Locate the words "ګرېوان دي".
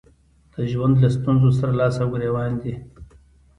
2.13-2.73